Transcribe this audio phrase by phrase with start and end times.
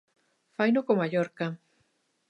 [0.57, 1.47] Faino co Mallorca.